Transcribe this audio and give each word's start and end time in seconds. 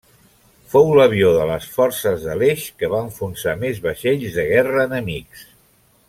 Fou 0.69 0.87
l'avió 0.99 1.27
de 1.35 1.43
les 1.49 1.67
Forces 1.73 2.25
de 2.29 2.37
l'Eix 2.41 2.65
que 2.81 2.89
va 2.97 3.01
enfonsar 3.09 3.53
més 3.65 3.83
vaixells 3.87 4.39
de 4.39 4.47
guerra 4.53 4.87
enemics. 4.91 5.45